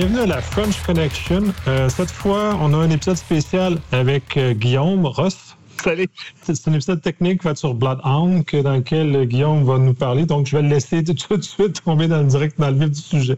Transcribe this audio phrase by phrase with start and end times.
[0.00, 1.52] bienvenue à la French Connection.
[1.68, 5.58] Euh, cette fois, on a un épisode spécial avec euh, Guillaume Ross.
[5.84, 6.08] Salut.
[6.40, 10.24] C'est un épisode technique fait sur Bloodhound dans lequel Guillaume va nous parler.
[10.24, 12.90] Donc, je vais le laisser tout de suite tomber dans le direct dans le vif
[12.92, 13.36] du sujet.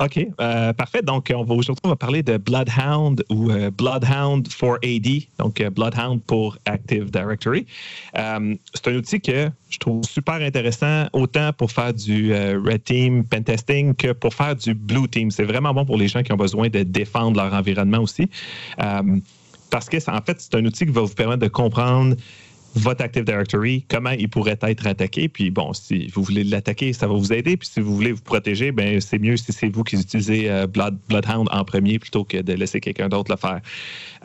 [0.00, 1.02] OK, euh, parfait.
[1.02, 5.06] Donc, on va, aujourd'hui, on va parler de Bloodhound ou euh, Bloodhound for AD,
[5.38, 7.66] donc euh, Bloodhound pour Active Directory.
[8.14, 13.94] c'est un outil que je trouve super intéressant, autant pour faire du Red Team pentesting
[13.94, 15.30] que pour faire du Blue Team.
[15.30, 18.30] C'est vraiment bon pour les gens qui ont besoin de défendre leur environnement aussi.
[18.78, 22.16] parce que, en fait, c'est un outil qui va vous permettre de comprendre
[22.74, 25.28] votre Active Directory, comment il pourrait être attaqué.
[25.28, 27.56] Puis bon, si vous voulez l'attaquer, ça va vous aider.
[27.56, 30.66] Puis si vous voulez vous protéger, ben c'est mieux si c'est vous qui utilisez euh,
[30.66, 33.60] Bloodhound en premier plutôt que de laisser quelqu'un d'autre le faire.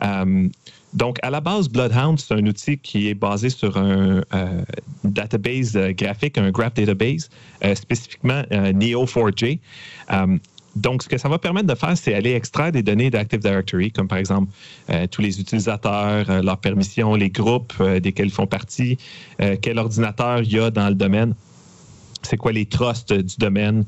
[0.02, 0.48] Euh,
[0.94, 4.62] donc, à la base, Bloodhound, c'est un outil qui est basé sur un euh,
[5.04, 7.28] database graphique, un graph database,
[7.74, 9.58] spécifiquement Neo4j.
[10.76, 13.90] Donc, ce que ça va permettre de faire, c'est aller extraire des données d'Active Directory,
[13.90, 14.52] comme par exemple
[14.90, 18.98] euh, tous les utilisateurs, euh, leurs permissions, les groupes euh, desquels ils font partie,
[19.62, 21.34] quel ordinateur il y a dans le domaine
[22.22, 23.84] c'est quoi les trusts du domaine,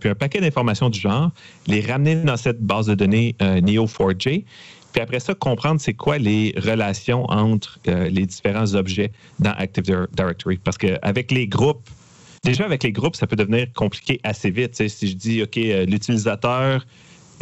[0.00, 1.30] puis un paquet d'informations du genre,
[1.68, 4.44] les ramener dans cette base de données Neo4j,
[4.92, 10.56] puis après ça, comprendre c'est quoi les relations entre les différents objets dans Active Directory.
[10.56, 11.88] Parce qu'avec les groupes,
[12.48, 14.74] Déjà, avec les groupes, ça peut devenir compliqué assez vite.
[14.74, 16.86] Si je dis, OK, euh, l'utilisateur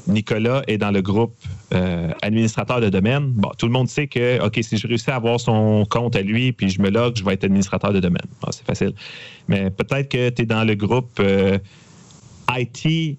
[0.08, 1.36] Nicolas est dans le groupe
[1.72, 5.14] euh, administrateur de domaine, bon, tout le monde sait que, OK, si je réussis à
[5.14, 8.26] avoir son compte à lui, puis je me log, je vais être administrateur de domaine.
[8.50, 8.94] c'est facile.
[9.46, 11.56] Mais peut-être que tu es dans le groupe euh,
[12.50, 13.16] IT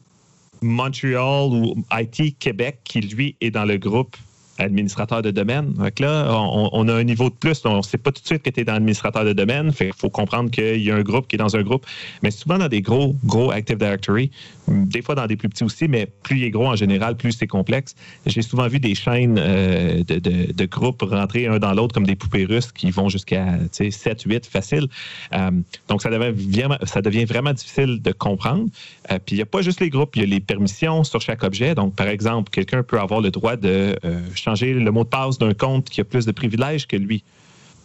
[0.61, 4.17] Montréal ou IT Québec qui, lui, est dans le groupe
[4.57, 5.73] administrateur de domaine.
[5.73, 7.61] Donc là, on, a un niveau de plus.
[7.65, 9.71] On ne sait pas tout de suite que tu es dans l'administrateur de domaine.
[9.79, 11.85] Il faut comprendre qu'il y a un groupe qui est dans un groupe.
[12.23, 14.31] Mais souvent dans des gros, gros Active Directory,
[14.67, 17.31] des fois dans des plus petits aussi, mais plus il est gros en général, plus
[17.31, 17.95] c'est complexe.
[18.25, 22.45] J'ai souvent vu des chaînes euh, de, groupes rentrer un dans l'autre comme des poupées
[22.45, 24.87] russes qui vont jusqu'à 7, 8 facile.
[25.33, 25.51] Euh,
[25.87, 28.67] donc ça devient, ça devient vraiment difficile de comprendre.
[29.11, 31.21] Euh, puis il n'y a pas juste les groupes, il y a les permissions sur
[31.21, 31.75] chaque objet.
[31.75, 33.95] Donc par exemple, quelqu'un peut avoir le droit de
[34.47, 37.23] changer le mot de passe d'un compte qui a plus de privilèges que lui.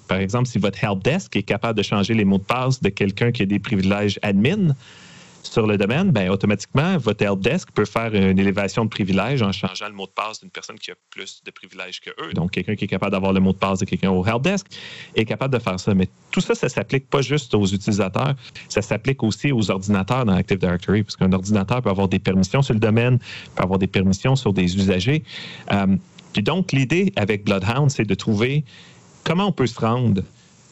[0.08, 2.88] Par exemple, si votre help desk est capable de changer les mots de passe de
[2.88, 4.74] quelqu'un qui a des privilèges admin,
[5.42, 9.88] sur le domaine, ben, automatiquement, votre helpdesk peut faire une élévation de privilèges en changeant
[9.88, 12.32] le mot de passe d'une personne qui a plus de privilèges que eux.
[12.32, 14.66] Donc, quelqu'un qui est capable d'avoir le mot de passe de quelqu'un au helpdesk
[15.14, 15.94] est capable de faire ça.
[15.94, 18.34] Mais tout ça, ça s'applique pas juste aux utilisateurs,
[18.68, 22.62] ça s'applique aussi aux ordinateurs dans Active Directory, parce qu'un ordinateur peut avoir des permissions
[22.62, 23.18] sur le domaine,
[23.56, 25.24] peut avoir des permissions sur des usagers.
[25.72, 25.96] Euh,
[26.32, 28.64] puis donc, l'idée avec Bloodhound, c'est de trouver
[29.24, 30.22] comment on peut se rendre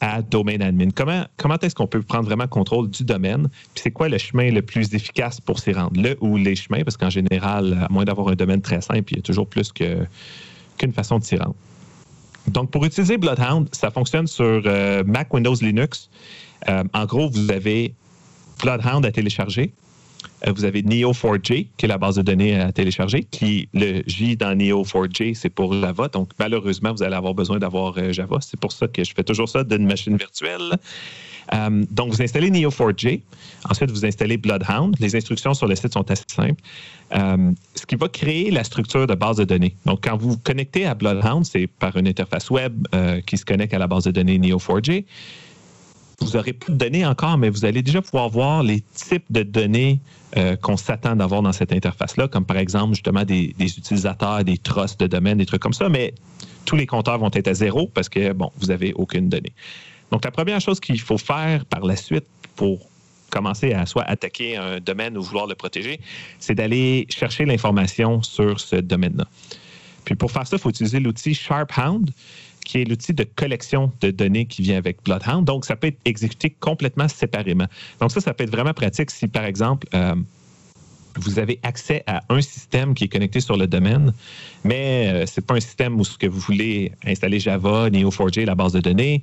[0.01, 0.91] à domaine admin.
[0.95, 3.49] Comment, comment est-ce qu'on peut prendre vraiment contrôle du domaine?
[3.75, 6.01] Puis c'est quoi le chemin le plus efficace pour s'y rendre?
[6.01, 6.83] Le ou les chemins?
[6.83, 9.73] Parce qu'en général, à moins d'avoir un domaine très simple, il y a toujours plus
[9.73, 11.55] qu'une façon de s'y rendre.
[12.49, 16.09] Donc, pour utiliser Bloodhound, ça fonctionne sur euh, Mac, Windows, Linux.
[16.69, 17.95] Euh, en gros, vous avez
[18.63, 19.73] Bloodhound à télécharger.
[20.47, 24.37] Euh, vous avez Neo4j, qui est la base de données à télécharger, qui le J
[24.37, 26.09] dans Neo4j, c'est pour Java.
[26.09, 28.39] Donc, malheureusement, vous allez avoir besoin d'avoir euh, Java.
[28.41, 30.79] C'est pour ça que je fais toujours ça d'une machine virtuelle.
[31.53, 33.21] Euh, donc, vous installez Neo4j.
[33.69, 34.97] Ensuite, vous installez Bloodhound.
[35.01, 36.63] Les instructions sur le site sont assez simples.
[37.13, 39.75] ce qui va créer la structure de base de données.
[39.85, 42.87] Donc, quand vous vous connectez à Bloodhound, c'est par une interface web
[43.27, 45.05] qui se connecte à la base de données Neo4j
[46.21, 49.43] vous n'aurez pas de données encore, mais vous allez déjà pouvoir voir les types de
[49.43, 50.01] données
[50.37, 55.01] euh, qu'on s'attend d'avoir dans cette interface-là, comme par exemple justement des, utilisateurs, des trusts
[55.01, 56.15] de domaine, des trucs comme ça, mais
[56.67, 59.53] tous les compteurs vont être à zéro parce que, bon, vous n'avez aucune donnée.
[60.13, 62.87] Donc, la première chose qu'il faut faire par la suite pour
[63.31, 66.01] commencer à soit attaquer un domaine ou vouloir le protéger,
[66.39, 69.27] c'est d'aller chercher l'information sur ce domaine-là.
[70.05, 72.11] Puis pour faire ça, il faut utiliser l'outil SharpHound
[72.71, 75.45] qui est l'outil de collection de données qui vient avec Bloodhound.
[75.45, 77.67] Donc, ça peut être exécuté complètement séparément.
[78.01, 80.15] Donc, ça, ça peut être vraiment pratique si, par exemple, euh,
[81.21, 84.13] vous avez accès à un système qui est connecté sur le domaine,
[84.65, 88.45] mais euh, ce n'est pas un système où ce que vous voulez installer Java, Neo4j,
[88.45, 89.23] la base de données.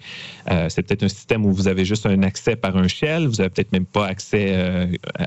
[0.49, 3.35] Euh, c'est peut-être un système où vous avez juste un accès par un shell, vous
[3.37, 4.55] n'avez peut-être même pas accès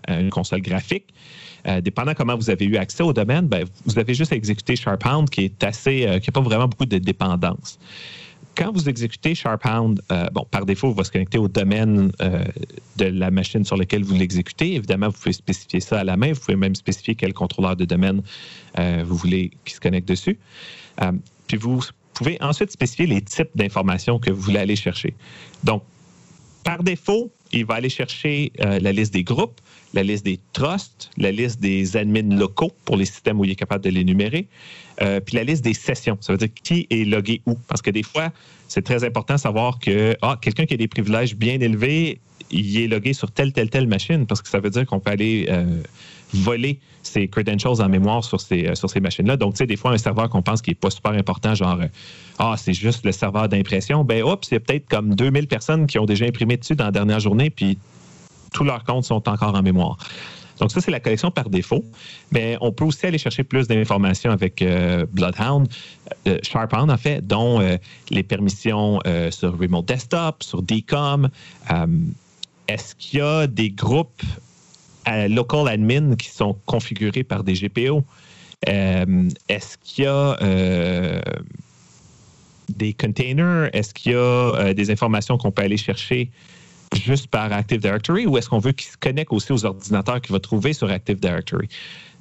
[0.07, 1.13] à une console graphique.
[1.83, 5.29] dépendant comment vous avez eu accès au domaine, ben, vous avez juste à exécuter SharpHound
[5.29, 7.79] qui est assez, qui n'a pas vraiment beaucoup de dépendance
[8.57, 12.45] quand vous exécutez SharpHound, euh, bon, par défaut, il va se connecter au domaine euh,
[12.97, 14.75] de la machine sur laquelle vous l'exécutez.
[14.75, 16.33] Évidemment, vous pouvez spécifier ça à la main.
[16.33, 18.23] Vous pouvez même spécifier quel contrôleur de domaine
[18.79, 20.39] euh, vous voulez qui se connecte dessus.
[21.47, 21.81] puis vous
[22.15, 25.15] pouvez ensuite spécifier les types d'informations que vous voulez aller chercher.
[25.65, 25.83] Donc,
[26.65, 29.61] par défaut, il va aller chercher la liste des groupes,
[29.95, 33.57] la liste des trusts, la liste des admins locaux pour les systèmes où il est
[33.57, 34.47] capable de les numérer,
[34.99, 36.19] puis la liste des sessions.
[36.21, 37.55] Ça veut dire qui est logué où.
[37.69, 38.31] Parce que des fois,
[38.69, 42.21] c'est très important de savoir que ah, quelqu'un qui a des privilèges bien élevés,
[42.51, 45.11] il est logué sur telle, telle, telle machine, parce que ça veut dire qu'on peut
[45.11, 45.49] aller
[46.33, 49.37] voler ses credentials en mémoire sur ces, euh, sur ces machines-là.
[49.37, 51.81] Donc, tu sais, des fois, un serveur qu'on pense qui n'est pas super important, genre,
[51.81, 51.87] euh,
[52.39, 55.87] ah, c'est juste le serveur d'impression, ben, oups, il y a peut-être comme 2000 personnes
[55.87, 57.79] qui ont déjà imprimé dessus dans la dernière journée, puis
[58.53, 59.97] tous leurs comptes sont encore en mémoire.
[60.59, 61.85] Donc, ça, c'est la collection par défaut.
[62.33, 65.69] Mais on peut aussi aller chercher plus d'informations avec euh, Bloodhound,
[66.43, 67.61] Sharphound, en fait, dont
[68.11, 69.01] les permissions
[69.31, 71.31] sur Remote Desktop, sur DCOM.
[72.69, 74.23] Est-ce qu'il y a des groupes
[75.29, 78.05] local admin qui sont configurés par des GPO.
[78.69, 81.21] Euh, est-ce qu'il y a euh,
[82.69, 83.71] des containers?
[83.73, 86.31] Est-ce qu'il y a euh, des informations qu'on peut aller chercher
[86.97, 90.33] juste par Active Directory ou est-ce qu'on veut qu'ils se connectent aussi aux ordinateurs qu'il
[90.33, 91.69] va trouver sur Active Directory?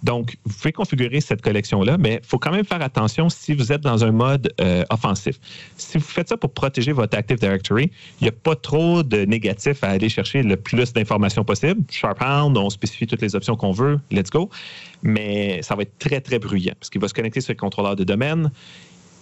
[0.03, 3.71] Donc, vous pouvez configurer cette collection-là, mais il faut quand même faire attention si vous
[3.71, 5.37] êtes dans un mode euh, offensif.
[5.75, 9.25] Si vous faites ça pour protéger votre Active Directory, il n'y a pas trop de
[9.25, 11.81] négatifs à aller chercher le plus d'informations possible.
[11.89, 14.49] Sharphound, on spécifie toutes les options qu'on veut, let's go.
[15.03, 17.95] Mais ça va être très, très bruyant parce qu'il va se connecter sur le contrôleur
[17.95, 18.51] de domaine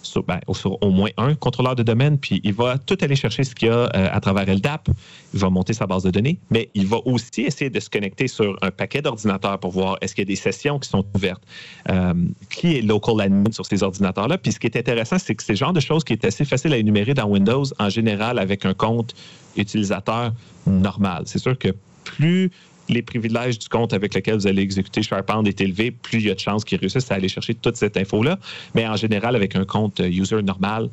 [0.08, 3.54] sur, ben, au moins un contrôleur de domaine, puis il va tout aller chercher ce
[3.54, 4.88] qu'il y a euh, à travers LDAP.
[5.34, 8.28] Il va monter sa base de données, mais il va aussi essayer de se connecter
[8.28, 11.42] sur un paquet d'ordinateurs pour voir est-ce qu'il y a des sessions qui sont ouvertes,
[11.90, 12.14] euh,
[12.50, 14.38] qui est local admin sur ces ordinateurs-là?
[14.38, 16.44] Puis ce qui est intéressant, c'est que c'est le genre de choses qui est assez
[16.44, 19.14] facile à énumérer dans Windows en général avec un compte
[19.56, 20.32] utilisateur
[20.66, 21.22] normal.
[21.26, 21.68] C'est sûr que
[22.04, 22.50] plus
[22.88, 26.30] les privilèges du compte avec lequel vous allez exécuter SharePoint est élevé, plus il y
[26.30, 28.38] a de chances qu'ils réussissent à aller chercher toute cette info-là.
[28.74, 30.88] Mais en général, avec un compte euh, user normal,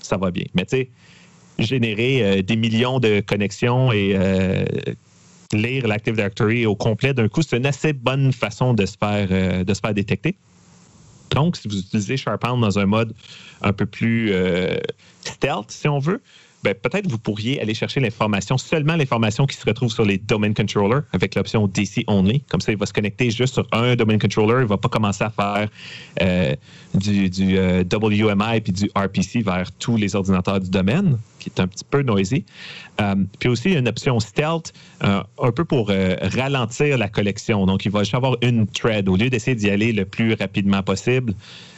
[0.00, 0.44] ça va bien.
[0.54, 0.90] Mais tu sais,
[1.58, 4.64] générer euh, des millions de connexions et euh,
[5.52, 9.64] lire l'Active Directory au complet d'un coup, c'est une assez bonne façon de se faire,
[9.64, 10.36] de se faire détecter.
[11.30, 13.14] Donc, si vous utilisez SharePoint dans un mode
[13.62, 14.32] un peu plus
[15.24, 16.20] stealth, si on veut,
[16.68, 20.52] ben, peut-être vous pourriez aller chercher l'information, seulement l'information qui se retrouve sur les domain
[20.52, 22.40] controllers avec l'option DC only.
[22.50, 24.58] Comme ça, il va se connecter juste sur un domain controller.
[24.58, 25.68] Il ne va pas commencer à faire
[26.20, 26.54] euh,
[26.92, 31.66] du, euh, WMI puis du RPC vers tous les ordinateurs du domaine, qui est un
[31.66, 32.44] petit peu noisy.
[33.00, 37.64] Euh, puis aussi, il y a une option stealth, un peu pour ralentir la collection.
[37.64, 39.08] Donc, il va juste avoir une thread.
[39.08, 41.32] Au lieu d'essayer d'y aller le plus rapidement possible,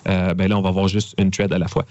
[0.04, 1.86] ben là, on va avoir juste une thread à la fois.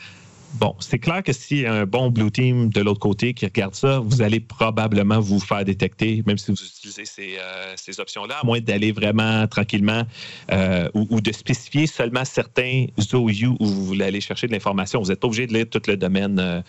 [0.54, 3.46] Bon, c'est clair que s'il y a un bon Blue Team de l'autre côté qui
[3.46, 8.40] regarde ça, vous allez probablement vous faire détecter, même si vous utilisez ces, euh, options-là,
[8.42, 10.04] à moins d'aller vraiment tranquillement
[10.52, 15.02] euh, ou, de spécifier seulement certains OU où vous voulez aller chercher de l'information.
[15.02, 16.62] Vous n'êtes pas obligé de lire tout le domaine euh,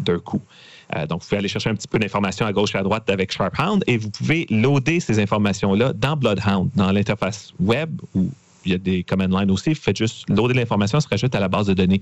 [0.00, 0.42] d'un coup.
[1.08, 3.32] donc, vous pouvez aller chercher un petit peu d'informations à gauche et à droite avec
[3.32, 8.28] SharpHound et vous pouvez loader ces informations-là dans Bloodhound, dans l'interface web ou
[8.66, 9.70] il y a des command lines aussi.
[9.70, 12.00] Vous faites juste loader l'information, se rajoute à la base de données.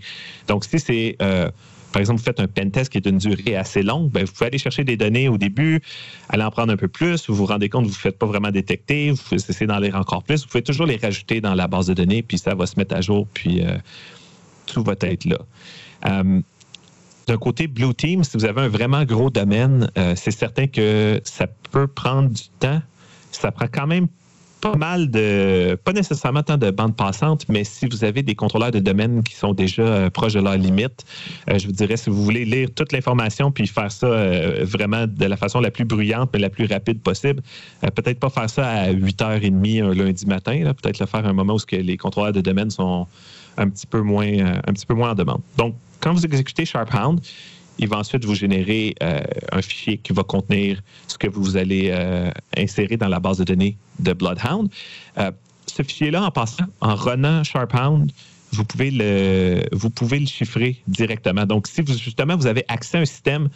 [0.49, 1.51] Donc, si c'est, euh,
[1.93, 4.47] par exemple, vous faites un pentest qui est d'une durée assez longue, ben, vous pouvez
[4.47, 5.81] aller chercher des données au début,
[6.29, 8.27] aller en prendre un peu plus, vous vous rendez compte que vous ne faites pas
[8.27, 11.67] vraiment détecter, vous essayer d'en lire encore plus, vous pouvez toujours les rajouter dans la
[11.67, 13.77] base de données, puis ça va se mettre à jour, puis euh,
[14.67, 15.39] tout va être là.
[16.07, 16.41] Euh,
[17.27, 21.47] d'un côté Blue Team, si vous avez un vraiment gros domaine, c'est certain que ça
[21.71, 22.83] peut prendre du temps.
[23.31, 24.09] Ça prend quand même
[24.63, 28.71] pas mal de, pas nécessairement tant de bandes passantes, mais si vous avez des contrôleurs
[28.71, 31.05] de domaine qui sont déjà euh, proches de leur limite,
[31.51, 35.09] euh, je vous dirais, si vous voulez lire toute l'information puis faire ça euh, vraiment
[35.09, 37.43] de la façon la plus bruyante mais la plus rapide possible,
[37.81, 41.55] peut-être pas faire ça à 8h30 un lundi matin, peut-être le faire à un moment
[41.55, 43.09] où que les contrôleurs de domaine sont
[43.57, 44.29] un petit peu moins,
[44.65, 45.41] un petit peu moins en demande.
[45.59, 47.21] Donc, quand vous exécutez SharpHound,
[47.79, 49.21] il va ensuite vous générer euh,
[49.53, 53.45] un fichier qui va contenir ce que vous allez euh, insérer dans la base de
[53.45, 54.71] données de Bloodhound.
[55.19, 55.31] Euh,
[55.67, 58.13] ce fichier-là, en passant, en runant SharpHound,
[58.53, 61.47] vous pouvez le, vous pouvez le chiffrer directement.
[61.47, 63.49] Donc, si vous, justement vous avez accès à un système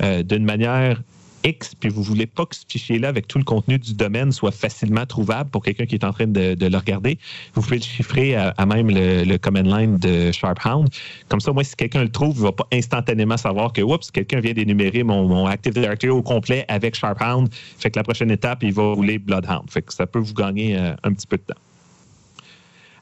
[0.00, 1.02] d'une manière
[1.44, 4.50] X, puis vous voulez pas que ce fichier-là, avec tout le contenu du domaine, soit
[4.50, 7.18] facilement trouvable pour quelqu'un qui est en train de, le regarder,
[7.54, 10.88] vous pouvez le chiffrer à, même le, command line de SharpHound.
[11.28, 14.40] Comme ça, moi, si quelqu'un le trouve, il va pas instantanément savoir que, oups, quelqu'un
[14.40, 17.48] vient d'énumérer mon, Active Directory au complet avec SharpHound.
[17.52, 19.70] Fait que la prochaine étape, il va rouler Bloodhound.
[19.70, 21.60] Fait que ça peut vous gagner euh, un petit peu de temps.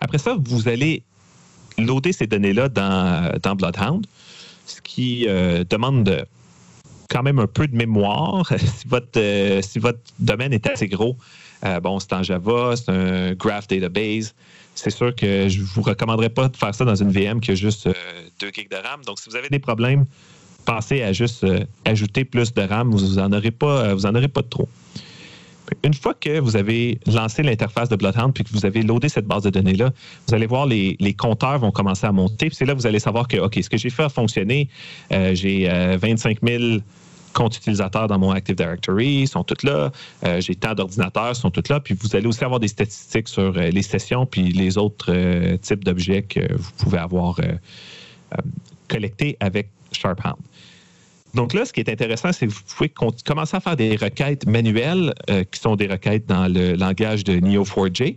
[0.01, 1.03] Après ça, vous allez
[1.79, 4.07] loader ces données-là dans, dans Bloodhound,
[4.67, 6.25] ce qui euh, demande de
[7.13, 8.51] quand même un peu de mémoire.
[8.59, 11.17] si, votre, euh, si votre domaine est assez gros,
[11.65, 14.35] euh, bon, c'est en Java, c'est un graph database.
[14.75, 17.51] C'est sûr que je ne vous recommanderais pas de faire ça dans une VM qui
[17.51, 17.93] a juste 2
[18.47, 19.05] euh, gigs de RAM.
[19.07, 20.07] Donc, si vous avez des problèmes,
[20.65, 21.47] pensez à juste
[21.85, 24.69] ajouter plus de RAM, vous n'en aurez, pas, aurez pas de trop.
[25.85, 29.27] Une fois que vous avez lancé l'interface de Bloodhound puis que vous avez loadé cette
[29.27, 29.91] base de données-là,
[30.29, 32.49] vous allez voir les, les compteurs vont commencer à monter.
[32.53, 34.69] C'est là que vous allez savoir que, OK, ce que j'ai fait a fonctionné.
[35.11, 35.69] J'ai
[36.01, 36.83] 25 euh, 000
[37.33, 39.91] comptes utilisateurs dans mon Active Directory, sont tous là.
[40.25, 41.81] Euh, j'ai tant d'ordinateurs, sont tous là.
[41.81, 45.13] Puis vous allez aussi avoir des statistiques sur les sessions puis les autres
[45.57, 47.41] types d'objets que vous pouvez avoir
[48.89, 50.37] collectés avec SharpHound.
[51.35, 52.93] Donc là, ce qui est intéressant, c'est que vous pouvez
[53.25, 57.35] commencer à faire des requêtes manuelles euh, qui sont des requêtes dans le langage de
[57.35, 58.17] Neo4j.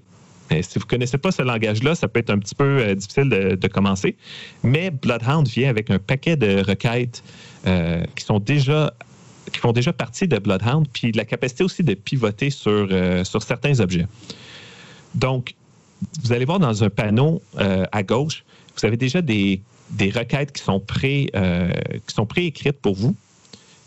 [0.51, 2.95] Mais si vous ne connaissez pas ce langage-là, ça peut être un petit peu euh,
[2.95, 4.15] difficile de, commencer.
[4.63, 7.24] Mais Bloodhound vient avec un paquet de requêtes
[7.65, 8.93] euh, qui sont déjà
[9.56, 12.88] qui font déjà partie de Bloodhound, puis la capacité aussi de pivoter sur,
[13.24, 14.06] sur certains objets.
[15.16, 15.56] Donc,
[16.24, 18.44] vous allez voir dans un panneau à gauche,
[18.78, 21.72] vous avez déjà des des requêtes qui sont, pré, euh,
[22.28, 23.16] préécrites pour vous.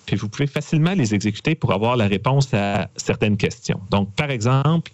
[0.07, 3.81] Puis vous pouvez facilement les exécuter pour avoir la réponse à certaines questions.
[3.91, 4.91] Donc, par exemple,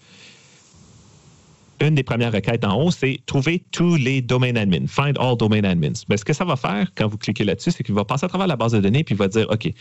[1.80, 5.62] une des premières requêtes en haut, c'est trouver tous les domain admins, find all domain
[5.62, 5.92] admins.
[6.08, 8.28] Ben, ce que ça va faire quand vous cliquez là-dessus, c'est qu'il va passer à
[8.28, 9.72] travers la base de données puis il va dire OK,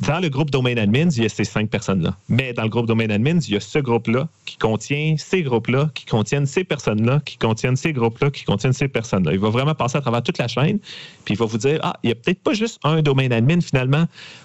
[0.00, 2.16] dans le groupe Domain Admins, il y a ces cinq personnes-là.
[2.28, 5.90] Mais dans le groupe Domain Admins, il y a ce groupe-là qui contient ces groupes-là,
[5.94, 9.32] qui contiennent ces personnes-là, qui contiennent ces groupes-là, qui contiennent ces personnes-là.
[9.32, 10.78] Il va vraiment passer à travers toute la chaîne,
[11.24, 13.60] puis il va vous dire, ah, il n'y a peut-être pas juste un Domain Admin
[13.60, 14.02] finalement,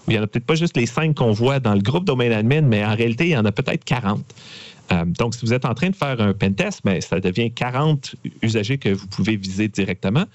[0.08, 2.06] ou il n'y en a peut-être pas juste les cinq qu'on voit dans le groupe
[2.06, 4.24] Domain Admin, mais en réalité, il y en a peut-être 40.
[4.91, 8.15] Euh, donc, si vous êtes en train de faire un pentest, ben, ça devient 40
[8.41, 10.25] usagers que vous pouvez viser directement.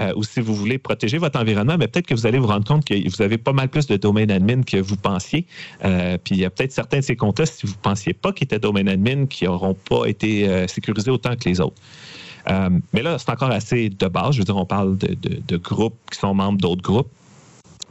[0.00, 2.46] Euh, ou si vous voulez protéger votre environnement, mais ben, peut-être que vous allez vous
[2.46, 5.46] rendre compte que vous avez pas mal plus de domaine admin que vous pensiez.
[5.84, 8.32] Euh, puis il y a peut-être certains de ces comptes-là, si vous ne pensiez pas
[8.32, 11.80] qu'ils étaient domaine admin, qui n'auront pas été sécurisés autant que les autres.
[12.92, 14.34] mais là, c'est encore assez de base.
[14.34, 17.10] Je veux dire, on parle de groupes qui sont membres d'autres groupes.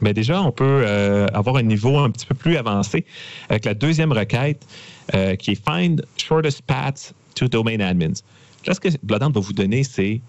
[0.01, 0.85] Mais déjà, on peut
[1.33, 3.05] avoir un niveau un petit peu plus avancé
[3.49, 4.65] avec la deuxième requête.
[5.15, 8.21] Euh, qui est Find Shortest Path to Domain Admins.
[8.65, 10.21] Là, ce que Bloodhound va vous donner, c'est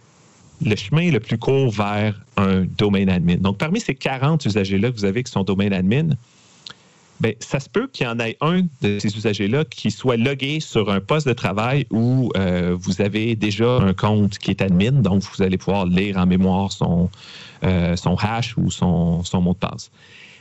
[0.65, 3.37] le chemin le plus court vers un domain admin.
[3.37, 6.11] Donc, parmi ces 40 usagers-là que vous avez qui sont domain admin,
[7.21, 10.61] bien, ça se peut qu'il y en ait un de ces usagers-là qui soit logué
[10.61, 14.93] sur un poste de travail où euh, vous avez déjà un compte qui est admin,
[14.93, 17.11] donc vous allez pouvoir lire en mémoire son,
[17.65, 19.91] euh, son hash ou son, son mot de passe.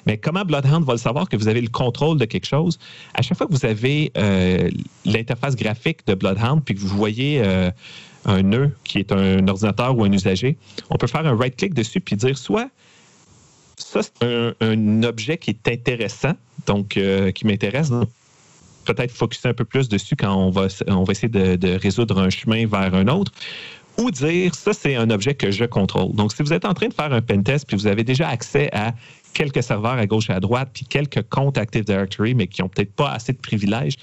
[0.06, 2.80] Mais comment Bloodhound va le savoir que vous avez le contrôle de quelque chose?
[3.14, 4.70] À chaque fois que vous avez euh,
[5.06, 7.72] l'interface graphique de Bloodhound, puis que vous voyez euh,
[8.26, 10.58] un nœud qui est un ordinateur ou un usager,
[10.90, 12.70] on peut faire un right-click dessus puis dire soit
[13.78, 14.28] ça, c'est
[14.62, 16.34] un, objet qui est intéressant,
[16.68, 17.92] donc euh, qui m'intéresse.
[18.84, 22.20] Peut-être focuser un peu plus dessus quand on va, on va essayer de, de résoudre
[22.20, 23.32] un chemin vers un autre
[24.00, 26.14] ou dire ça, c'est un objet que je contrôle.
[26.14, 28.70] Donc, si vous êtes en train de faire un pentest puis vous avez déjà accès
[28.74, 28.94] à
[29.34, 32.70] quelques serveurs à gauche et à droite, puis quelques comptes Active Directory, mais qui n'ont
[32.70, 33.96] peut-être pas assez de privilèges,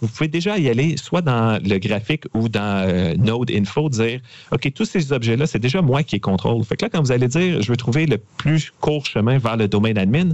[0.00, 4.20] vous pouvez déjà y aller soit dans le graphique ou dans euh, Node Info, dire
[4.50, 6.64] OK, tous ces objets-là, c'est déjà moi qui les contrôle.
[6.64, 9.56] Fait que là, quand vous allez dire je veux trouver le plus court chemin vers
[9.56, 10.30] le domaine admin,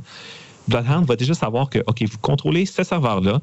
[0.69, 3.41] Bloodhound va déjà savoir que OK, vous contrôlez ce serveur-là.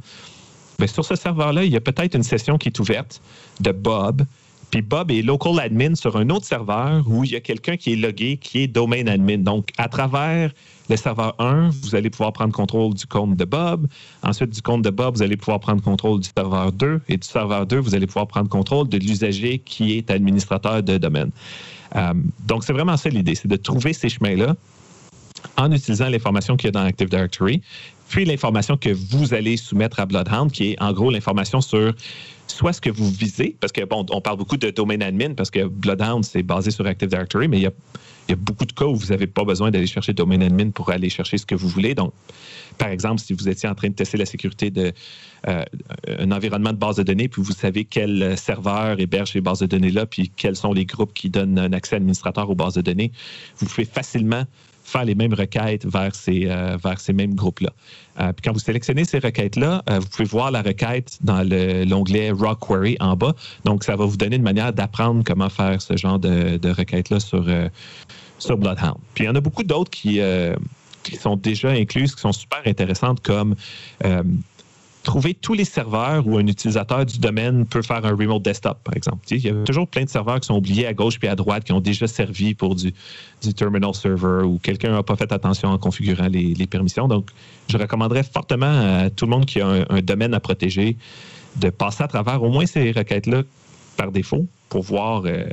[0.80, 3.22] mais sur ce serveur-là, il y a peut-être une session qui est ouverte
[3.60, 4.24] de Bob
[4.74, 7.94] puis Bob est local admin sur un autre serveur où il y a quelqu'un qui
[7.94, 9.38] est logué, qui est domain admin.
[9.38, 10.52] Donc, à travers
[10.90, 13.86] le serveur 1, vous allez pouvoir prendre contrôle du compte de Bob.
[14.24, 17.02] Ensuite, du compte de Bob, vous allez pouvoir prendre contrôle du serveur 2.
[17.08, 20.98] Et du serveur 2, vous allez pouvoir prendre contrôle de l'usager qui est administrateur de
[20.98, 21.30] domaine.
[21.96, 22.16] Euh,
[22.48, 24.56] donc, c'est vraiment ça l'idée, c'est de trouver ces chemins-là
[25.58, 27.62] en utilisant l'information qu'il y a dans Active Directory,
[28.10, 31.94] puis l'information que vous allez soumettre à Bloodhound, qui est en gros l'information sur
[32.54, 35.50] soit ce que vous visez, parce que bon, on parle beaucoup de domain admin, parce
[35.50, 38.96] que Bloodhound, c'est basé sur Active Directory, mais il y a, beaucoup de cas où
[38.96, 41.96] vous n'avez pas besoin d'aller chercher domain admin pour aller chercher ce que vous voulez.
[41.96, 42.14] Donc,
[42.78, 44.92] par exemple, si vous étiez en train de tester la sécurité d'un
[45.48, 45.66] euh,
[46.32, 50.06] environnement de base de données, puis vous savez quel serveur héberge ces bases de données-là,
[50.06, 53.12] puis quels sont les groupes qui donnent un accès administrateur aux bases de données,
[53.58, 54.46] vous pouvez facilement
[54.84, 57.72] faire les mêmes requêtes vers ces, euh, vers ces mêmes groupes-là.
[58.20, 61.42] Euh, puis quand vous sélectionnez ces requêtes-là, euh, vous pouvez voir la requête dans
[61.88, 63.34] l'onglet Raw Query en bas.
[63.66, 67.20] Donc, ça va vous donner une manière d'apprendre comment faire ce genre de, de requêtes-là
[67.20, 67.46] sur,
[68.38, 68.98] sur Bloodhound.
[69.16, 70.20] Puis il y en a beaucoup d'autres qui,
[71.04, 73.56] qui sont déjà incluses, qui sont super intéressantes, comme
[75.04, 78.96] trouver tous les serveurs où un utilisateur du domaine peut faire un remote desktop, par
[78.96, 79.20] exemple.
[79.30, 81.66] Il y a toujours plein de serveurs qui sont oubliés à gauche puis à droite,
[81.66, 82.94] qui ont déjà servi pour du,
[83.56, 87.08] terminal server ou quelqu'un n'a pas fait attention en configurant les, permissions.
[87.08, 87.30] Donc,
[87.68, 90.98] je recommanderais fortement à tout le monde qui a un, domaine à protéger
[91.58, 93.44] de passer à travers au moins ces requêtes-là
[93.98, 95.46] par défaut pour voir euh,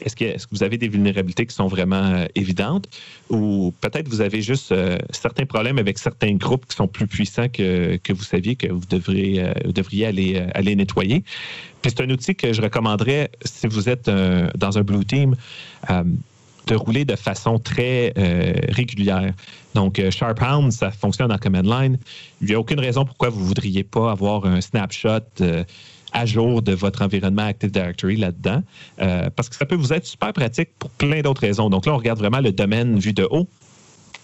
[0.00, 2.88] est-ce que, vous avez des vulnérabilités qui sont vraiment euh, évidentes?
[3.28, 7.48] Ou peut-être vous avez juste euh, certains problèmes avec certains groupes qui sont plus puissants
[7.48, 11.24] que, que vous saviez que vous devriez, euh, devriez aller, aller nettoyer.
[11.82, 15.34] Puis c'est un outil que je recommanderais si vous êtes dans un Blue Team
[15.88, 18.12] de rouler de façon très
[18.68, 19.32] régulière.
[19.74, 21.98] Donc, SharpHound, ça fonctionne en command line.
[22.42, 25.20] Il n'y a aucune raison pourquoi vous ne voudriez pas avoir un snapshot
[26.12, 28.62] à jour de votre environnement Active Directory là-dedans,
[29.00, 31.70] euh, parce que ça peut vous être super pratique pour plein d'autres raisons.
[31.70, 33.48] Donc là, on regarde vraiment le domaine vu de haut.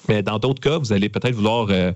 [0.08, 1.92] Mais dans d'autres cas, vous allez peut-être vouloir euh,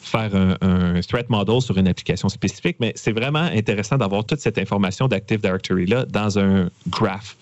[0.00, 4.58] faire un, threat model sur une application spécifique, mais c'est vraiment intéressant d'avoir toute cette
[4.58, 7.36] information d'Active Directory-là dans un graph.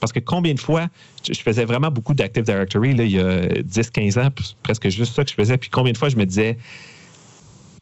[0.00, 0.88] Parce que combien de fois,
[1.30, 4.30] je faisais vraiment beaucoup d'Active Directory il y a 10-15 ans,
[4.64, 6.58] presque juste ça que je faisais, puis combien de fois je me disais,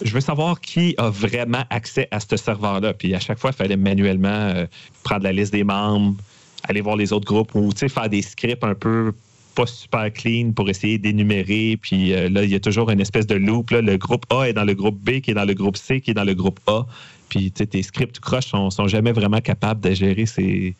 [0.02, 2.94] je veux savoir qui a vraiment accès à ce serveur-là.
[2.94, 4.66] Puis à chaque fois, il fallait manuellement euh,
[5.02, 6.16] prendre la liste des membres,
[6.68, 9.12] aller voir les autres groupes ou faire des scripts un peu
[9.54, 11.78] pas super clean pour essayer d'énumérer.
[11.80, 13.70] Puis euh, là, il y a toujours une espèce de loop.
[13.70, 16.12] Le groupe A est dans le groupe B, qui est dans le groupe C, qui
[16.12, 16.86] est dans le groupe A.
[17.28, 20.74] Puis tes scripts croches sont jamais vraiment capables de gérer ces,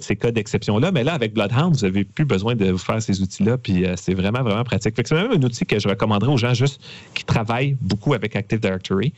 [0.00, 0.92] ces cas d'exception-là.
[0.92, 3.94] Mais là, avec Bloodhound, vous n'avez plus besoin de vous faire ces outils-là, puis euh,
[3.96, 4.94] c'est vraiment, vraiment pratique.
[4.96, 6.80] c'est même un outil que je recommanderais aux gens juste
[7.14, 9.12] qui travaillent beaucoup avec Active Directory.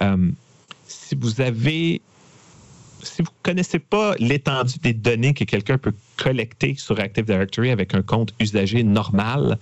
[0.00, 0.30] Euh,
[0.86, 2.00] si vous avez
[3.02, 7.70] si vous ne connaissez pas l'étendue des données que quelqu'un peut collecter sur Active Directory
[7.70, 9.58] avec un compte usager normal,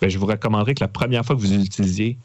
[0.00, 2.18] ben, je vous recommanderais que la première fois que vous l'utilisiez,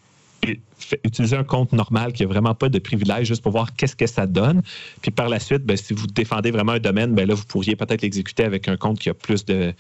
[1.04, 4.08] utiliser un compte normal qui n'a vraiment pas de privilèges juste pour voir qu'est-ce que
[4.08, 4.62] ça donne.
[5.02, 7.76] Puis par la suite, ben, si vous défendez vraiment un domaine, ben là, vous pourriez
[7.76, 9.74] peut-être l'exécuter avec un compte qui a plus de,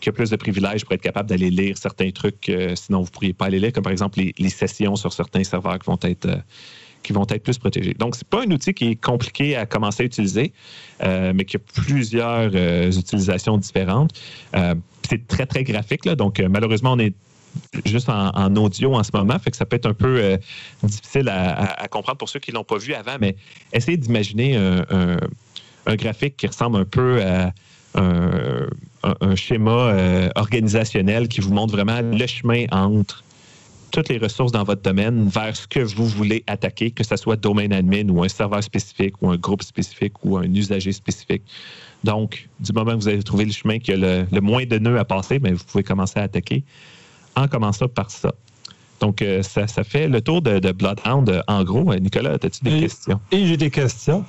[0.00, 3.06] qui a plus de privilèges pour être capable d'aller lire certains trucs, euh, sinon vous
[3.06, 5.98] ne pourriez pas aller lire, comme par exemple les, sessions sur certains serveurs qui vont
[6.02, 6.26] être.
[6.26, 6.36] Euh,
[7.02, 7.92] qui vont être plus protégés.
[7.92, 10.54] Donc, ce n'est pas un outil qui est compliqué à commencer à utiliser,
[11.02, 14.18] euh, mais qui a plusieurs utilisations différentes.
[15.06, 16.06] c'est très, très graphique.
[16.06, 17.12] Là, donc, malheureusement, on est
[17.84, 20.36] juste en, audio en ce moment, fait que ça peut être un peu euh,
[20.82, 23.36] difficile à, comprendre pour ceux qui ne l'ont pas vu avant, mais
[23.72, 25.16] essayez d'imaginer un,
[25.96, 27.52] graphique qui ressemble un peu à
[27.94, 33.22] un, schéma euh, organisationnel qui vous montre vraiment le chemin entre
[33.90, 37.36] toutes les ressources dans votre domaine vers ce que vous voulez attaquer, que ce soit
[37.36, 41.42] domaine admin ou un serveur spécifique ou un groupe spécifique ou un usager spécifique.
[42.02, 44.98] Donc, du moment que vous avez trouvé le chemin qui a le, moins de nœuds
[44.98, 46.64] à passer, bien, vous pouvez commencer à attaquer
[47.36, 48.32] en commençant par ça.
[49.00, 51.92] Donc, euh, ça, fait le tour de, Bloodhound euh, en gros.
[51.92, 53.20] Euh, Nicolas, as-tu des questions?
[53.30, 54.24] Et j'ai des questions.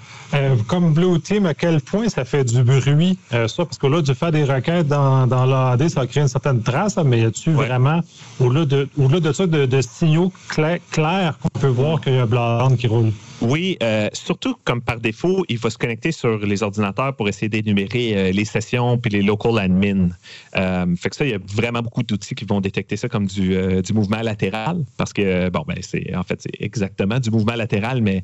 [0.67, 3.47] comme Blue Team, à quel point ça fait du bruit, ça?
[3.47, 6.61] Parce que là, de faire des requêtes dans, dans l'AD, ça va créer une certaine
[6.61, 8.01] trace, mais y a-tu vraiment,
[8.39, 12.25] au-delà de, au de ça, de, signaux clairs qu'on peut voir qu'il y a un
[12.25, 13.11] Bloodhound qui roule?
[13.41, 17.49] Oui, euh, surtout comme par défaut, il faut se connecter sur les ordinateurs pour essayer
[17.49, 20.09] d'énumérer euh, les sessions puis les local admin.
[20.55, 23.27] Euh, fait que ça, il y a vraiment beaucoup d'outils qui vont détecter ça comme
[23.27, 23.57] du,
[23.93, 28.23] mouvement latéral parce que, bon, ben, c'est en fait, c'est exactement du mouvement latéral, mais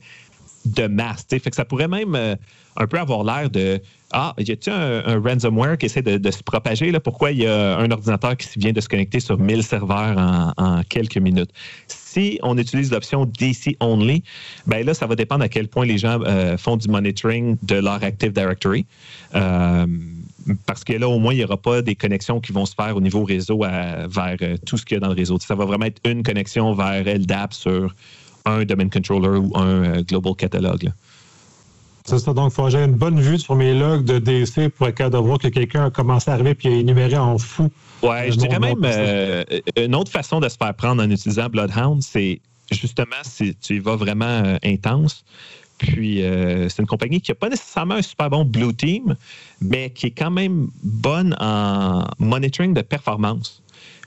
[0.66, 1.26] de masse.
[1.30, 5.78] Fait que ça pourrait même un peu avoir l'air de Ah, y a-t-il un, ransomware
[5.78, 6.92] qui essaie de, se propager?
[7.00, 10.84] Pourquoi il y a un ordinateur qui vient de se connecter sur 1000 serveurs en
[10.84, 11.52] quelques minutes?
[12.14, 14.22] Si on utilise l'option DC Only,
[14.68, 17.76] ben là, ça va dépendre à quel point les gens euh, font du monitoring de
[17.76, 18.86] leur Active Directory.
[19.34, 19.86] Euh,
[20.66, 22.98] parce que là, au moins, il n'y aura pas des connexions qui vont se faire
[22.98, 24.10] au niveau réseau vers
[24.42, 25.38] euh, tout ce qu'il y a dans le réseau.
[25.40, 27.96] Ça va vraiment être une connexion vers LDAP sur
[28.44, 30.92] un domain controller ou un global catalogue.
[32.06, 32.34] C'est ça.
[32.34, 34.96] Donc, il faut que j'ai une bonne vue sur mes logs de DC pour être
[34.96, 37.70] capable de voir que quelqu'un a commencé à arriver puis a énuméré en fou
[38.04, 39.44] Ouais, je dirais même euh,
[39.78, 43.80] une autre façon de se faire prendre en utilisant Bloodhound, c'est justement si tu y
[43.80, 45.24] vas vraiment euh, intense.
[45.78, 49.16] Puis euh, c'est une compagnie qui n'a pas nécessairement un super bon Blue Team,
[49.62, 53.61] mais qui est quand même bonne en monitoring de performance.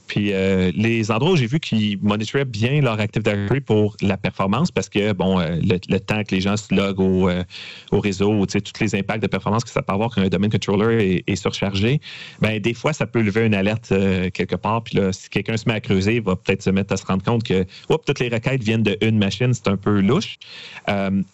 [0.07, 4.17] Puis euh, les endroits où j'ai vu qu'ils monitoraient bien leur Active Directory pour la
[4.17, 7.43] performance, parce que bon, euh, le, temps que les gens se loguent au, euh,
[7.91, 11.25] au réseau, tous les impacts de performance que ça peut avoir quand un domaine controller
[11.27, 12.01] est, surchargé,
[12.41, 13.93] ben des fois ça peut lever une alerte
[14.33, 14.85] quelque part.
[14.85, 17.05] Puis là, si quelqu'un se met à creuser, il va peut-être se mettre à se
[17.05, 17.67] rendre compte que
[18.07, 20.39] toutes les requêtes viennent d'une machine, c'est un peu louche.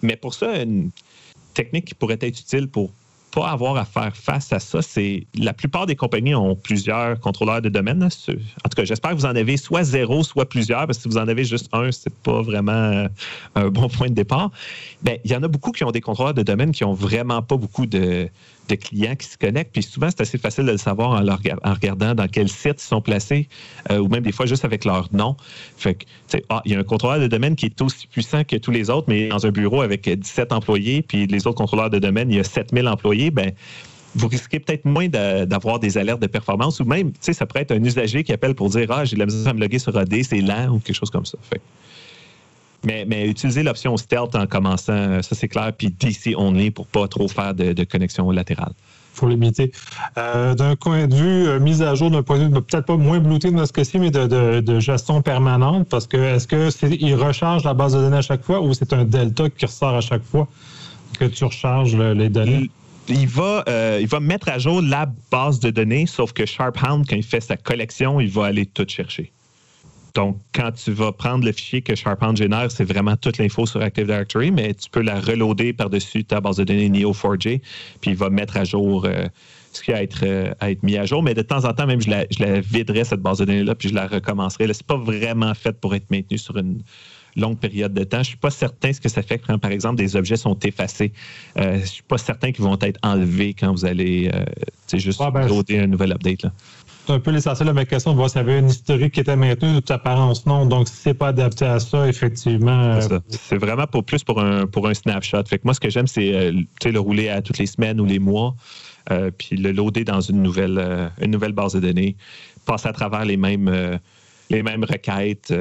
[0.03, 0.91] mais pour ça, une
[1.55, 2.93] technique qui pourrait être utile pour
[3.31, 4.83] pas avoir à faire face à ça.
[4.83, 8.03] C'est la plupart des compagnies ont plusieurs contrôleurs de domaine.
[8.03, 11.09] En tout cas, j'espère que vous en avez soit zéro, soit plusieurs, parce que si
[11.09, 13.09] vous en avez juste un, c'est pas vraiment euh,
[13.55, 14.51] un bon point de départ.
[15.03, 17.43] Bien, il y en a beaucoup qui ont des contrôleurs de domaine qui ont vraiment
[17.43, 18.29] pas beaucoup de,
[18.71, 19.73] de clients qui se connectent.
[19.73, 23.01] Puis souvent, c'est assez facile de le savoir en, regardant dans quel site ils sont
[23.01, 23.49] placés,
[23.91, 25.37] euh, ou même des fois juste avec leur nom.
[25.77, 26.05] Fait que,
[26.49, 28.91] ah, il y a un contrôleur de domaine qui est aussi puissant que tous les
[28.91, 32.37] autres, mais dans un bureau avec 17 employés, puis les autres contrôleurs de domaine, il
[32.37, 33.53] y a 7000 employés, ben
[34.15, 37.63] vous risquez peut-être moins d'avoir des alertes de performance ou même, tu sais, ça pourrait
[37.63, 39.79] être un usager qui appelle pour dire Ah, j'ai de la misère à me loguer
[39.79, 41.39] sur AD, c'est lent ou quelque chose comme ça.
[42.85, 47.09] Mais, mais utiliser l'option stealth en commençant, ça c'est clair, puis DC only pour pas
[47.09, 48.73] trop faire de, de connexion latérale
[49.21, 49.71] faut limiter.
[50.19, 52.97] Euh, d'un point de vue euh, mise à jour, d'un point de vue peut-être pas
[52.97, 57.75] moins blouté dans ce cas-ci, mais de, gestion permanente, parce que est-ce qu'il recharge la
[57.75, 60.49] base de données à chaque fois ou c'est un delta qui ressort à chaque fois
[61.19, 62.71] que tu recharges les données?
[63.09, 67.07] Il, va, euh, il va mettre à jour la base de données, sauf que SharpHound,
[67.09, 69.33] quand il fait sa collection, il va aller tout chercher.
[70.14, 73.83] Donc, quand tu vas prendre le fichier que SharpHound génère, c'est vraiment toute l'info sur
[73.83, 77.61] Active Directory, mais tu peux la reloader par-dessus ta base de données Neo4j,
[78.01, 79.27] puis il va mettre à jour euh,
[79.73, 81.23] ce qui a à être, euh, à être mis à jour.
[81.23, 83.75] Mais de temps en temps, même, je la, je la viderai, cette base de données-là,
[83.75, 84.73] puis je la recommencerai.
[84.73, 86.83] Ce n'est pas vraiment fait pour être maintenu sur une
[87.37, 88.18] longue période de temps.
[88.18, 90.59] Je ne suis pas certain ce que ça fait quand, par exemple, des objets sont
[90.61, 91.12] effacés.
[91.59, 94.31] Euh, je ne suis pas certain qu'ils vont être enlevés quand vous allez
[94.92, 96.42] juste ah, ben, loader un nouvel update.
[96.42, 96.53] Là
[97.11, 99.20] c'est un peu l'essentiel de ma question, de voir s'il y avait une historique qui
[99.20, 100.64] était maintenue, de toute apparence non.
[100.64, 102.94] Donc, si c'est pas adapté à ça, effectivement.
[102.94, 105.42] Euh, c'est vraiment pour plus pour un, pour un snapshot.
[105.49, 106.53] Fait que moi, ce que j'aime, c'est euh,
[106.85, 108.55] le rouler à toutes les semaines ou les mois,
[109.11, 112.16] euh, puis le loader dans une nouvelle, une nouvelle base de données,
[112.64, 113.99] passer à travers les mêmes
[114.51, 115.55] les mêmes requêtes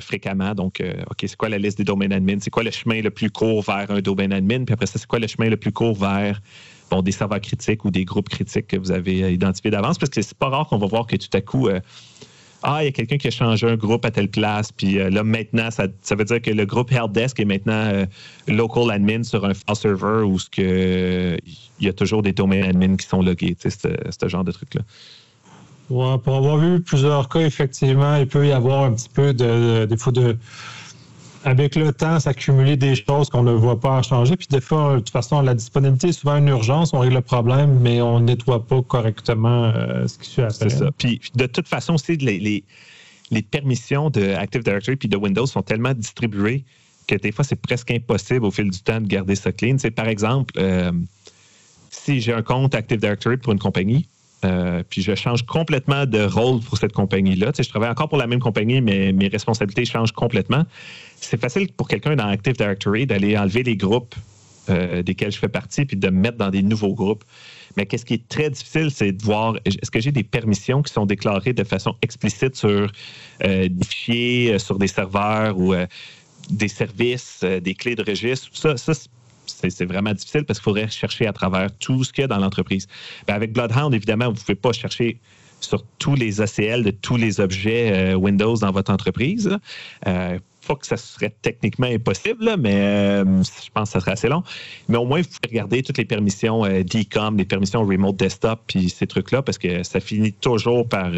[0.00, 0.54] fréquemment.
[0.54, 2.38] Donc, OK, c'est quoi la liste des domaines admin?
[2.40, 4.64] C'est quoi le chemin le plus court vers un domaine admin?
[4.64, 6.40] Puis après ça, c'est quoi le chemin le plus court vers
[6.90, 10.10] bon, des serveurs critiques ou des groupes critiques que vous avez euh, identifiés d'avance, parce
[10.10, 11.80] que c'est pas rare qu'on va voir que tout à coup, euh,
[12.62, 15.08] ah, il y a quelqu'un qui a changé un groupe à telle place, puis euh,
[15.08, 18.04] là, maintenant, ça, veut dire que le groupe Helpdesk est maintenant
[18.48, 21.38] local admin sur un file server où il
[21.80, 24.82] y a toujours des domaines admin qui sont logués, ce genre de truc-là.
[25.90, 29.96] Pour avoir vu plusieurs cas, effectivement, il peut y avoir un petit peu de, des
[29.96, 30.36] fois de
[31.44, 34.36] avec le temps, s'accumuler des choses qu'on ne voit pas changer.
[34.36, 36.92] Puis des fois, de toute façon, la disponibilité est souvent une urgence.
[36.92, 40.68] On règle le problème, mais on ne nettoie pas correctement euh, ce qui suit après.
[40.68, 40.90] C'est ça.
[40.98, 42.62] Puis de toute façon, aussi, les,
[43.30, 46.64] les, permissions de Active Directory puis de Windows sont tellement distribuées
[47.06, 49.76] que des fois, c'est presque impossible au fil du temps de garder ça clean.
[49.78, 50.92] C'est, par exemple, euh,
[51.90, 54.08] si j'ai un compte Active Directory pour une compagnie,
[54.44, 57.52] euh, puis je change complètement de rôle pour cette compagnie-là.
[57.52, 60.64] Tu sais, je travaille encore pour la même compagnie, mais mes responsabilités changent complètement.
[61.16, 64.14] C'est facile pour quelqu'un dans Active Directory d'aller enlever les groupes
[64.70, 67.24] euh, desquels je fais partie puis de me mettre dans des nouveaux groupes.
[67.76, 70.92] Mais qu'est-ce qui est très difficile, c'est de voir est-ce que j'ai des permissions qui
[70.92, 72.90] sont déclarées de façon explicite sur
[73.44, 75.74] euh, des fichiers, sur des serveurs ou
[76.50, 78.48] des services, des clés de registre.
[78.54, 78.92] Ça, ça
[79.68, 82.38] c'est vraiment difficile parce qu'il faudrait chercher à travers tout ce qu'il y a dans
[82.38, 82.86] l'entreprise.
[83.26, 85.18] Ben, avec Bloodhound, évidemment, vous ne pouvez pas chercher
[85.60, 89.56] sur tous les ACL de tous les objets euh, Windows dans votre entreprise.
[90.06, 94.28] Euh, pas que ça serait techniquement impossible, mais euh, je pense que ça serait assez
[94.28, 94.42] long.
[94.88, 98.60] Mais au moins, vous pouvez regarder toutes les permissions euh, DCOM, les permissions Remote Desktop,
[98.66, 101.10] puis ces trucs-là, parce que ça finit toujours par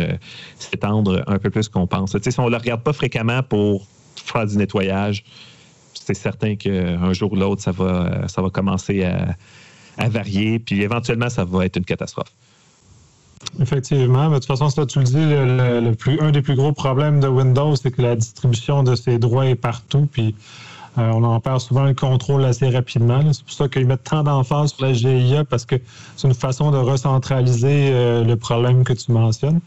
[0.59, 2.17] s'étendre un peu plus qu'on pense.
[2.19, 5.25] si on ne le regarde pas fréquemment pour faire du nettoyage,
[6.15, 9.37] c'est certain qu'un jour ou l'autre, ça va, ça va commencer à,
[10.09, 12.33] varier, puis éventuellement, ça va être une catastrophe.
[13.61, 17.21] Effectivement, de toute façon, ça, tu le dis, le, plus, un des plus gros problèmes
[17.21, 20.35] de Windows, c'est que la distribution de ses droits est partout, puis
[20.99, 23.21] euh, on en perd souvent le contrôle assez rapidement.
[23.33, 25.77] C'est pour ça qu'ils mettent tant d'emphase sur la GIA, parce que
[26.17, 29.61] c'est une façon de recentraliser euh, le problème que tu mentionnes.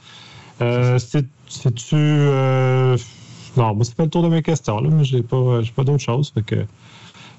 [0.62, 1.00] Euh,
[1.48, 1.96] C'est-tu
[3.58, 6.04] non, moi, c'est pas le tour de mes questions, là, mais j'ai pas, pas d'autres
[6.04, 6.34] choses.
[6.46, 6.66] que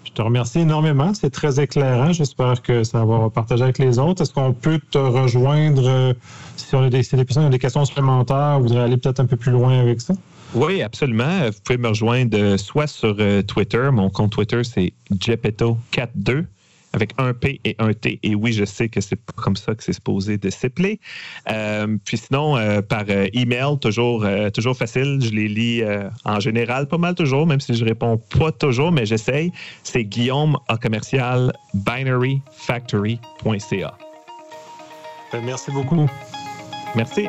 [0.05, 1.12] je te remercie énormément.
[1.14, 2.12] C'est très éclairant.
[2.12, 4.22] J'espère que ça va partager avec les autres.
[4.22, 6.14] Est-ce qu'on peut te rejoindre euh,
[6.57, 9.20] si on a des, si des personnes ont des questions supplémentaires, vous voudrez aller peut-être
[9.20, 10.14] un peu plus loin avec ça?
[10.55, 11.46] Oui, absolument.
[11.46, 13.90] Vous pouvez me rejoindre euh, soit sur euh, Twitter.
[13.92, 16.46] Mon compte Twitter, c'est Gepetto42
[16.97, 18.19] avec un P et un T.
[18.23, 20.99] Et oui, je sais que c'est pas comme ça que c'est supposé de s'appeler.
[21.51, 25.21] Euh, puis sinon, euh, par euh, email, toujours, toujours facile.
[25.23, 25.83] Je les lis
[26.25, 29.53] en général pas mal toujours, même si je réponds pas toujours, mais j'essaye.
[29.83, 33.99] C'est guillaume à commercial binaryfactory.ca.
[35.45, 36.09] Merci beaucoup.
[36.95, 37.29] Merci.